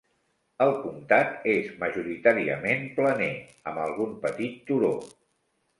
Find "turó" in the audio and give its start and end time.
4.73-4.95